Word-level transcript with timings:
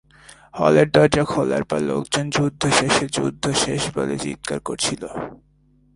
হলের 0.59 0.87
দরজা 0.91 1.23
খোলার 1.25 1.63
পর 1.63 1.79
লোকজন 1.81 2.25
যুদ্ধ 2.29 2.61
শেষে, 2.69 3.05
যুদ্ধ 3.07 3.43
শেষ 3.53 3.81
বলে 3.95 4.15
চিৎকার 4.17 4.59
করছিল। 4.59 5.03